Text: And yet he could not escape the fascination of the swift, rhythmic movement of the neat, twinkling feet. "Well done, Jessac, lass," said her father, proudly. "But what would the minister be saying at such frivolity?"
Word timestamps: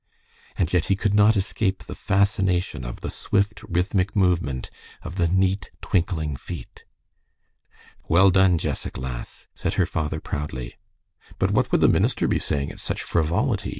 And 0.57 0.73
yet 0.73 0.85
he 0.85 0.95
could 0.95 1.13
not 1.13 1.37
escape 1.37 1.83
the 1.83 1.93
fascination 1.93 2.83
of 2.83 3.01
the 3.01 3.11
swift, 3.11 3.61
rhythmic 3.69 4.15
movement 4.15 4.71
of 5.03 5.17
the 5.17 5.27
neat, 5.27 5.69
twinkling 5.79 6.35
feet. 6.35 6.85
"Well 8.07 8.31
done, 8.31 8.57
Jessac, 8.57 8.97
lass," 8.97 9.45
said 9.53 9.75
her 9.75 9.85
father, 9.85 10.19
proudly. 10.19 10.73
"But 11.37 11.51
what 11.51 11.71
would 11.71 11.81
the 11.81 11.87
minister 11.87 12.27
be 12.27 12.39
saying 12.39 12.71
at 12.71 12.79
such 12.79 13.03
frivolity?" 13.03 13.69